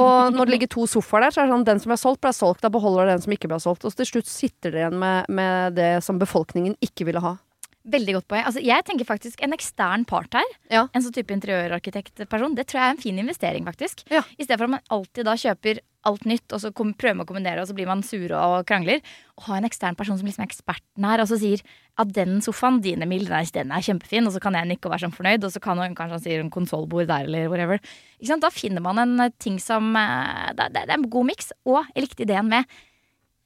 [0.00, 2.22] og når det ligger to sofaer der, så er det sånn den som ble solgt,
[2.24, 2.64] ble solgt.
[2.64, 3.86] Da beholder den som ikke ble solgt.
[3.86, 7.36] Og så til slutt sitter dere igjen med, med det som befolkningen ikke ville ha.
[7.82, 8.44] Veldig godt poeng.
[8.46, 10.50] Altså, jeg tenker faktisk en ekstern part her.
[10.70, 10.84] Ja.
[10.94, 12.54] En sånn type interiørarkitektperson.
[12.54, 14.04] Det tror jeg er en fin investering, faktisk.
[14.12, 14.22] Ja.
[14.38, 17.26] I stedet for at man alltid da kjøper alt nytt, og så kom, prøver man
[17.26, 19.02] å kombinere, og så blir man sure og krangler.
[19.38, 21.62] Å ha en ekstern person som liksom er eksperten her, og så sier
[22.02, 24.88] at den sofaen, din Emil, den er, den er kjempefin, og så kan jeg nikke
[24.88, 27.50] og være sånn fornøyd, og så kan hun kanskje han sier en konsollbord der, eller
[27.52, 27.82] whatever.
[28.18, 28.46] Ikke sant?
[28.46, 31.52] Da finner man en eh, ting som eh, Det, det, det er en god miks.
[31.66, 32.78] Og jeg likte ideen med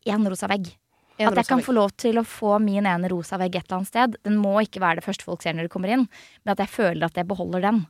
[0.09, 0.73] én rosa vegg.
[1.19, 3.89] At jeg kan få lov til å få min ene rosa vegg et eller annet
[3.89, 4.17] sted.
[4.27, 6.05] Den må ikke være det første folk ser når de kommer inn,
[6.45, 7.85] men at jeg føler at jeg beholder den.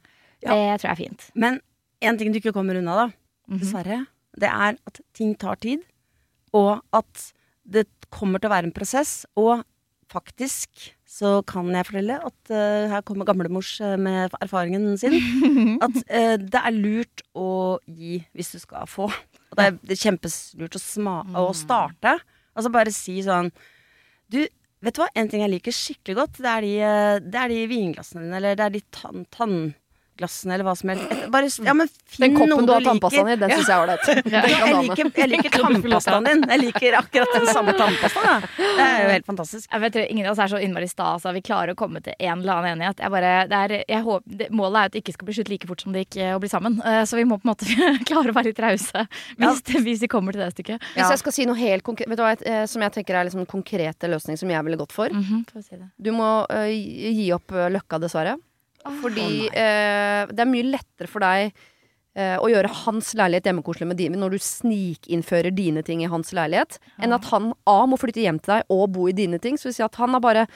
[0.45, 0.53] Ja.
[0.53, 1.31] Det tror jeg er fint.
[1.35, 1.61] Men
[2.07, 3.07] en ting du ikke kommer unna, da,
[3.49, 3.59] Mhm.
[3.63, 4.07] dessverre,
[4.39, 5.83] det er at ting tar tid.
[6.55, 7.33] Og at
[7.69, 9.25] det kommer til å være en prosess.
[9.37, 9.65] Og
[10.13, 15.17] faktisk så kan jeg fortelle at uh, her kommer gamlemors eh, med erfaringen sin.
[15.83, 19.09] At uh, det er lurt å gi hvis du skal få.
[19.11, 22.17] Og det er, det er kjempeslurt å, å starte.
[22.57, 23.51] Altså bare si sånn
[24.33, 24.41] Du,
[24.83, 25.09] vet du hva?
[25.15, 28.39] En ting jeg liker skikkelig godt, det er de, eh, det er de vinglassene dine,
[28.41, 29.59] eller det er de tann...
[30.17, 31.29] tannglassene, eller hva som helst.
[31.31, 33.83] Bare, ja, men finn Den koppen noe du har tannpastaen i, den syns jeg er
[33.83, 34.07] ålreit.
[34.67, 36.45] Jeg liker, jeg liker tannpastaen din.
[36.51, 38.27] Jeg liker akkurat den samme tannpastaen.
[38.27, 38.67] da.
[38.77, 39.69] Det er jo helt fantastisk.
[39.73, 42.15] Jeg vet, ingen av oss er så innmari sta, så vi klarer å komme til
[42.19, 43.03] en eller annen enighet.
[43.05, 45.53] Jeg bare, det er, jeg håper, det, målet er at det ikke skal bli slutt
[45.53, 46.79] like fort som det gikk eh, å bli sammen.
[46.85, 47.69] Eh, Så vi må på en måte
[48.09, 50.89] klare å være litt rause hvis, hvis vi kommer til det stykket.
[50.97, 53.27] Hvis jeg skal si noe helt konkret Vet du hva, eh, som jeg tenker er
[53.29, 55.13] liksom en konkrete løsning som jeg ville gått for?
[55.13, 55.89] Mhm, får vi si det.
[55.99, 58.37] Du må uh, gi opp Løkka, dessverre.
[59.03, 61.51] Fordi eh, det er mye lettere for deg
[62.17, 66.33] eh, å gjøre hans leilighet hjemmekoselig med dine når du snikinnfører dine ting i hans
[66.37, 69.59] leilighet, enn at han A må flytte hjem til deg og bo i dine ting.
[69.61, 70.47] Så vil si at han har bare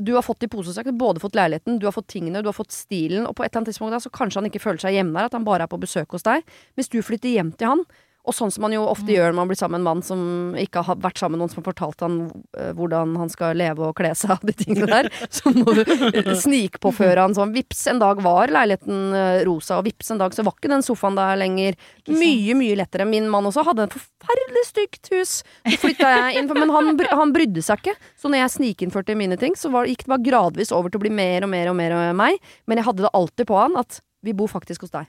[0.00, 2.72] du har fått i posesekk, både fått leiligheten, du har fått tingene, du har fått
[2.72, 5.12] stilen, og på et eller annet tidspunkt da, så kanskje han ikke føler seg hjemme
[5.18, 6.46] der, at han bare er på besøk hos deg.
[6.80, 7.82] Hvis du flytter hjem til han,
[8.26, 10.20] og sånn som man jo ofte gjør når man blir sammen med en mann som
[10.58, 12.16] ikke har vært sammen med noen som har fortalt han
[12.58, 15.82] eh, hvordan han skal leve og kle seg og de tingene der, så må du
[15.86, 20.34] eh, snikpåføre han sånn Vips, en dag var leiligheten eh, rosa, og vips, en dag
[20.34, 21.76] så var ikke den sofaen der lenger.
[22.10, 23.06] Mye, mye lettere.
[23.08, 25.34] Min mann også hadde et forferdelig stygt hus.
[25.64, 27.96] Så flytta jeg inn, men han, han brydde seg ikke.
[28.18, 31.06] Så når jeg snikinnførte mine ting, så var, gikk det bare gradvis over til å
[31.06, 32.40] bli mer og mer og mer og meg.
[32.66, 35.08] Men jeg hadde det alltid på han at vi bor faktisk hos deg.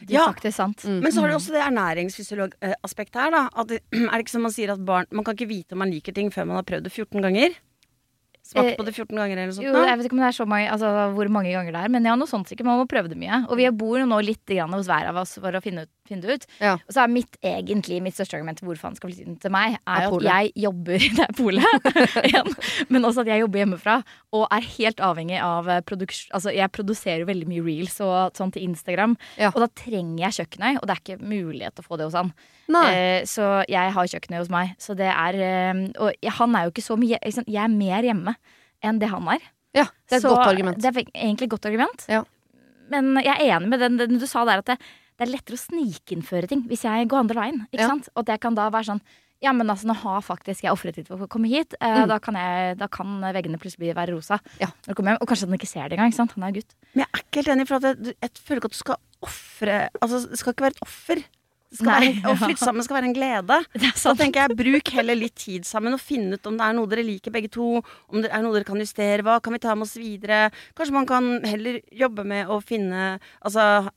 [0.00, 0.26] Det er Ja.
[0.32, 0.84] faktisk sant.
[0.86, 1.00] Mm.
[1.02, 3.48] Men så har du også det ernæringsfysiologaspektet her, da.
[3.56, 3.80] At det
[4.12, 6.30] er ikke som man sier at barn Man kan ikke vite om man liker ting
[6.34, 7.56] før man har prøvd det 14 ganger.
[8.48, 9.66] Smakt Eh, på det 14 ganger eller noe sånt.
[9.66, 11.88] Jo, jeg vet ikke om det er så mange, altså, hvor mange ganger det er,
[11.92, 12.64] men ja, noe sånt sikkert.
[12.64, 13.42] Man må prøve det mye.
[13.50, 15.90] Og vi bor jo nå litt grann hos hver av oss for å finne, ut,
[16.08, 16.46] finne det ut.
[16.64, 16.74] Ja.
[16.80, 19.52] Og så er mitt egentlig mitt største argument til hvorfor han skal flytte inn til
[19.54, 21.88] meg, Er er jo at jeg jobber Det er polet.
[22.92, 23.96] Men også at jeg jobber hjemmefra
[24.36, 28.36] og er helt avhengig av eh, produksjon Altså, jeg produserer jo veldig mye reels og
[28.38, 29.50] sånn til Instagram, Ja.
[29.54, 32.16] og da trenger jeg kjøkkenøy, og det er ikke mulighet til å få det hos
[32.18, 32.32] han.
[32.68, 34.74] Eh, så jeg har kjøkkenøy hos meg.
[34.82, 37.20] Så det er eh, Og han er jo ikke så mye?
[37.24, 38.34] Jeg er mer hjemme
[38.84, 39.46] enn det han er.
[39.76, 40.80] Ja, det er et Så godt argument.
[40.80, 42.04] Det er egentlig et godt argument.
[42.10, 42.22] Ja.
[42.92, 44.78] Men jeg er enig med den, den du sa der, at det,
[45.18, 47.62] det er lettere å snikinnføre ting hvis jeg går andre veien.
[47.72, 47.88] Ikke Ja.
[47.88, 48.08] sant?
[48.16, 49.00] Og det kan da være sånn
[49.40, 51.72] ja, men altså, nå har faktisk jeg ofret litt for å komme hit.
[51.80, 52.08] Eh, Mm.
[52.08, 54.40] da, kan jeg, da kan veggene plutselig være rosa.
[54.58, 54.66] Ja.
[54.88, 56.10] Og kanskje han ikke ser det engang.
[56.10, 56.32] ikke sant?
[56.34, 56.74] Han er gutt.
[56.92, 58.96] Men jeg er ikke helt enig, for at jeg, jeg føler ikke at du skal
[59.22, 61.14] ofre Altså, det skal ikke være et offer.
[61.70, 62.12] Det skal Nei.
[62.18, 63.58] være å flytte sammen skal være en glede.
[64.02, 66.86] Så tenker jeg, bruk heller litt tid sammen og finne ut om det er noe
[66.90, 67.82] dere liker begge to.
[68.10, 69.22] Om det er noe dere kan justere.
[69.22, 70.50] Hva kan vi ta med oss videre?
[70.74, 73.88] Kanskje man kan heller jobbe med å finne Altså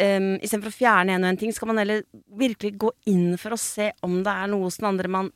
[0.00, 2.02] um, istedenfor å fjerne en og en ting, skal man heller
[2.40, 5.30] virkelig gå inn for å se om det er noe hos den andre man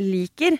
[0.00, 0.56] liker.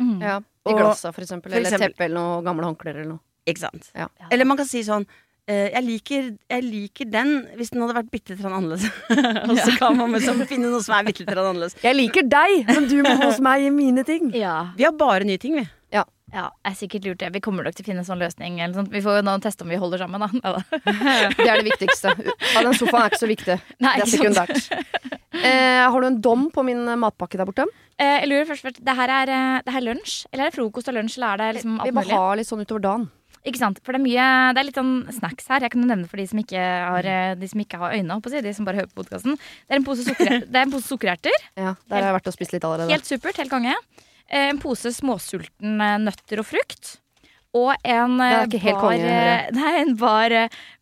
[0.00, 0.16] Mm.
[0.22, 0.38] Ja,
[0.68, 1.50] I glassa, for eksempel.
[1.52, 3.22] for eller eksempel- teppe eller noe gamle håndklær eller noe.
[3.46, 3.90] Ikke sant?
[3.98, 4.08] Ja.
[4.30, 5.04] Eller man kan si sånn
[5.50, 8.86] eh, jeg, liker, jeg liker den hvis den hadde vært bitte litt annerledes.
[9.50, 11.74] og så kan man liksom finne noe som er bitte litt annerledes.
[11.82, 14.30] Jeg liker deg, men du må hos meg i mine ting.
[14.38, 14.72] Ja.
[14.78, 15.66] Vi har bare nye ting, vi.
[15.92, 17.28] Ja, er sikkert lurt det.
[17.34, 18.56] Vi kommer nok til å finne en sånn løsning.
[18.62, 18.88] Eller sånt.
[18.92, 20.28] Vi får jo nå teste om vi holder sammen, da.
[20.40, 20.80] Ja, da.
[21.36, 22.14] Det er det viktigste.
[22.54, 23.56] Ja, den sofaen er ikke så viktig.
[23.84, 25.10] Nei, Det er sekundært.
[25.42, 27.66] Eh, har du en dom på min eh, matpakke der borte?
[28.00, 30.22] Eh, jeg lurer først, først det her er, eh, det her lunsj?
[30.32, 31.18] Eller er det frokost og lunsj?
[31.18, 33.10] Eller er det liksom Vi må ha litt sånn utover dagen.
[33.42, 33.80] Ikke sant?
[33.82, 35.64] For det er mye Det er litt sånn snacks her.
[35.66, 38.08] Jeg kan jo nevne for de som ikke har, eh, de som ikke har øyne,
[38.14, 39.36] holdt på å si, de som bare hører på podkasten.
[39.36, 41.44] Det er en pose det er en pose sukkererter.
[41.58, 42.94] Ja, Der har jeg vært og spist litt allerede.
[42.94, 43.36] Helt supert.
[43.42, 43.74] Helt konge.
[44.28, 46.98] Eh, En pose småsulten eh, nøtter og frukt.
[47.56, 49.02] Og en eh, bar,
[49.58, 50.36] Nei, en bar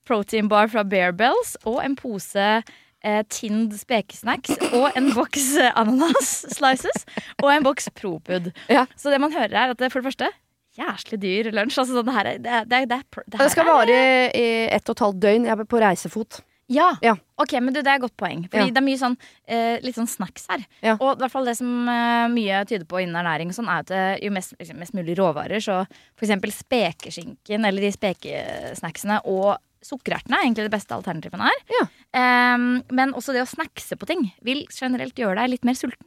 [0.06, 1.56] protein bar fra Bear Bells.
[1.66, 4.54] Og en pose eh, tinned spekesnacks.
[4.72, 7.04] Og en boks eh, ananas slices.
[7.42, 8.52] Og en boks Propud.
[8.70, 8.86] Ja.
[8.96, 10.30] Så det man hører, er at det for det første
[10.78, 11.80] Jæslig dyr lunsj.
[11.82, 13.96] Altså, sånn, det, her det, det, det, det Det skal vare
[14.38, 15.48] i ett og et halvt døgn.
[15.48, 16.38] Jeg er på reisefot.
[16.70, 16.92] Ja.
[17.02, 17.16] Ja.
[17.40, 18.44] Ok, men du, det er et godt poeng.
[18.46, 18.74] Fordi Ja.
[18.74, 19.16] det er mye sånn
[19.50, 20.62] eh, litt sånn snacks her.
[20.84, 20.92] Ja.
[21.00, 23.90] Og i hvert fall det som eh, mye tyder på innen ernæring, sånn, er at
[23.90, 25.80] det, jo mest, liksom, mest mulig råvarer, så
[26.20, 31.60] eksempel spekeskinken eller de spekesnacksene og sukkerertene er egentlig det beste alternativene her.
[31.74, 31.82] Ja.
[32.20, 32.56] Eh,
[32.92, 36.06] men også det å snackse på ting vil generelt gjøre deg litt mer sulten.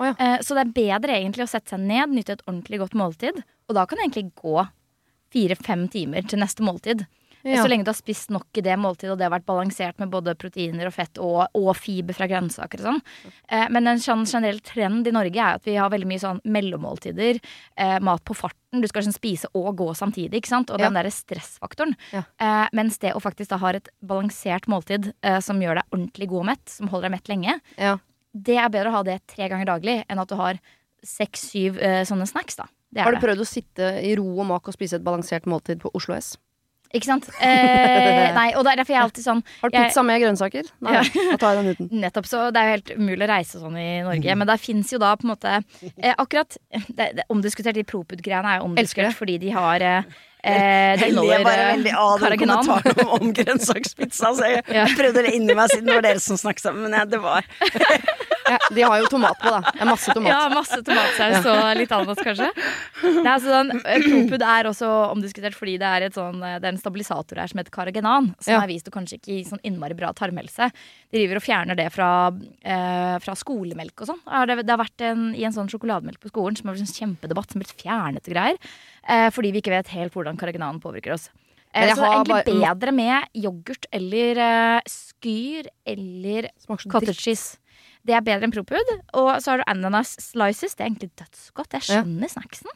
[0.00, 0.14] Oh, ja.
[0.16, 3.42] Eh, så det er bedre egentlig å sette seg ned, nyte et ordentlig godt måltid.
[3.68, 4.66] Og da kan det egentlig gå
[5.30, 7.04] fire-fem timer til neste måltid.
[7.42, 7.62] Ja.
[7.62, 10.10] Så lenge du har spist nok i det måltidet, og det har vært balansert med
[10.12, 13.00] både proteiner og fett og, og fiber fra grønnsaker og sånn.
[13.48, 16.40] Eh, men en sånn generell trend i Norge er at vi har veldig mye sånn
[16.44, 17.40] mellommåltider.
[17.76, 18.82] Eh, mat på farten.
[18.82, 20.70] Du skal sånn spise og gå samtidig, ikke sant.
[20.70, 20.88] Og Ja.
[20.90, 21.96] den derre stressfaktoren.
[22.12, 22.24] Ja.
[22.38, 26.28] Eh, mens det å faktisk da ha et balansert måltid eh, som gjør deg ordentlig
[26.28, 27.96] god og mett, som holder deg mett lenge, Ja.
[28.36, 30.60] det er bedre å ha det tre ganger daglig enn at du har
[31.02, 32.66] seks-syv eh, sånne snacks, da.
[33.00, 35.90] Har du prøvd å sitte i ro og mak og spise et balansert måltid på
[35.94, 36.36] Oslo S?
[36.90, 37.28] Ikke sant?
[37.38, 40.70] Eh, nei, og det er derfor jeg alltid sånn Har du Jeg- pizza med grønnsaker?
[40.82, 41.02] Nei, Ja.
[41.30, 42.00] da tar jeg den uten.
[42.02, 44.02] Nettopp, så Det er jo helt umulig å reise sånn i.
[44.02, 44.34] Norge.
[44.36, 45.52] Men der fins jo da på en måte
[46.02, 46.56] eh, Akkurat
[46.88, 50.02] det, det omdiskutert, De Proput-greiene er jo omdiskutert fordi de har eh,
[50.44, 54.34] eh, Jeg ler bare eh, veldig av den kommentaren om, om grønnsakspizza.
[54.34, 54.86] Så jeg, Ja.
[54.88, 56.88] jeg prøvde det inni meg siden det var dere som snakket sammen.
[56.90, 57.46] Men jeg, det var
[58.50, 59.60] Ja, de har jo tomat på, da.
[59.70, 60.32] Det er masse tomat.
[60.32, 62.48] Ja, masse tomatsaus og litt annet, kanskje.
[62.50, 66.74] Er altså sånn, eh, Propud er også omdiskutert fordi det er, sånn, eh, det er
[66.74, 68.62] en stabilisator her som heter Carrageenan, som Ja.
[68.62, 70.70] er vist å kanskje ikke gi sånn innmari bra tarmhelse.
[71.12, 72.10] De driver og fjerner det fra,
[72.64, 74.46] eh, fra skolemelk og sånn.
[74.46, 76.98] Det, det har vært en, i en sånn sjokolademelk på skolen som har vært en
[76.98, 78.58] kjempedebatt som har blitt fjernet og greier.
[79.08, 81.30] Eh, fordi vi ikke vet helt hvordan Carrageenan påvirker oss.
[81.72, 86.48] Eh, så det er egentlig bedre med yoghurt eller uh, skyr eller.
[86.66, 87.58] Cottage cheese.
[88.06, 88.94] Det er bedre enn Propud.
[89.20, 90.74] Og så har du ananas slices.
[90.74, 91.72] Det er egentlig dødsgodt.
[91.76, 92.00] Jeg Ja.
[92.02, 92.70] skjønner snacksen.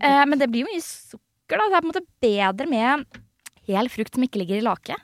[0.00, 1.68] Eh, men det blir jo mye sukker, da.
[1.68, 3.04] Det er på en måte bedre med
[3.68, 4.96] hel frukt som ikke ligger i lake.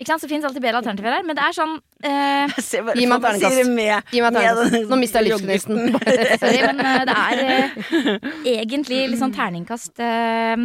[0.00, 0.22] Ikke sant?
[0.22, 1.22] Så fins alltid bedre alternativer her.
[1.26, 2.46] Men det er sånn eh,
[2.86, 4.88] bare Gi meg terningkast.
[4.88, 5.92] Nå mister jeg livsgnisten.
[6.40, 7.68] Sorry, men eh, det er eh,
[8.62, 10.56] egentlig litt sånn terningkast eh,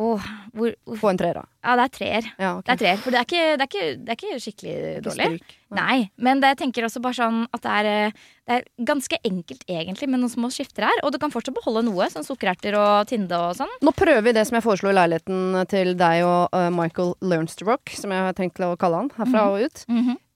[0.00, 1.42] Åh, hvor, hvor Få en treer, da.
[1.60, 2.28] Ja, det er treer.
[2.40, 2.64] Ja, okay.
[2.70, 5.26] Det er treer, For det er ikke, det er ikke, det er ikke skikkelig dårlig.
[5.34, 5.56] Stryk.
[5.76, 9.18] Nei, men det, jeg tenker også bare sånn at det er, eh, det er ganske
[9.28, 11.02] enkelt egentlig med noen små skifter her.
[11.04, 13.76] Og du kan fortsatt beholde noe, sånn sukkererter og tinde og sånn.
[13.84, 17.92] Nå prøver vi det som jeg foreslo i leiligheten til deg og uh, Michael Learnsterock,
[18.00, 19.84] som jeg har tenkt å kalle han herfra og ut.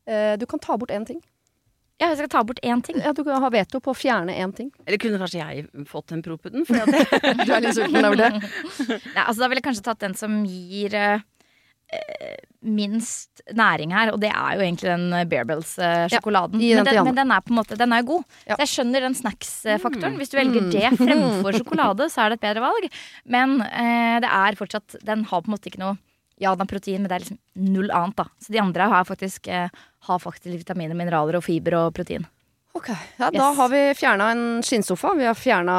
[0.05, 1.23] Eh, du kan ta bort én ting.
[2.03, 2.99] Ja, jeg skal ta bort én ting.
[2.99, 4.73] Ja, du kan ha veto på å fjerne én ting.
[4.83, 6.91] Eller kunne kanskje jeg fått den at
[7.47, 8.33] Du er litt sulten over det?
[8.35, 11.23] Nei, altså Da ville jeg kanskje tatt den som gir eh,
[11.95, 16.59] eh, minst næring her, og det er jo egentlig den Bearbells-sjokoladen.
[16.59, 18.25] gi den men, den, men den er på en måte Den er jo god.
[18.43, 18.57] Ja.
[18.57, 20.19] Så jeg skjønner den snacks-faktoren.
[20.19, 22.91] Hvis du velger det fremfor sjokolade, så er det et bedre valg.
[23.37, 25.95] Men uh, det er fortsatt Den har på en måte ikke noe
[26.43, 27.39] Ja, den har protein, men det er liksom
[27.75, 28.25] null annet, da.
[28.43, 29.69] Så de andre har faktisk, eh,
[30.09, 32.27] har faktisk vitaminer, mineraler og fiber og protein.
[32.75, 32.89] Ok,
[33.21, 35.13] ja, Da har vi fjerna en skinnsofa.
[35.15, 35.77] Vi har fjerna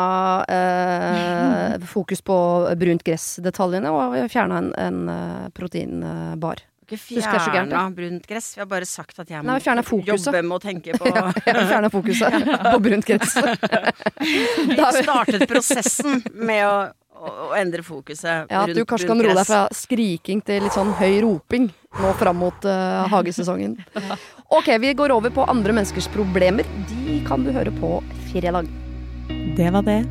[0.48, 2.38] eh, fokus på
[2.80, 6.64] brunt gress-detaljene, og vi har fjerna en, en eh, proteinbar.
[6.86, 8.54] ikke det er fjerna brunt gress.
[8.56, 11.90] Vi har bare sagt at jeg må Nei, jobbe med å tenke på ja, fjerna
[11.92, 12.40] fokuset
[12.72, 13.34] på brunt gress.
[13.44, 16.76] Da har vi- startet prosessen med å,
[17.26, 20.76] å, å endre fokuset Ja, at du kanskje kan roe deg fra skriking til litt
[20.76, 21.66] sånn høy roping
[22.02, 23.74] nå fram mot uh, hagesesongen.
[24.52, 26.66] Ok, vi går over på andre menneskers problemer.
[26.92, 27.90] De kan du høre på
[28.30, 28.64] fredag.
[29.58, 30.02] Det var det.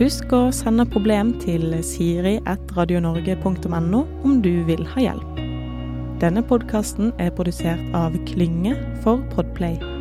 [0.00, 5.30] Husk å sende problem til siri.radionorge.no om du vil ha hjelp.
[6.20, 8.74] Denne podkasten er produsert av Klynge
[9.04, 9.95] for Podplay.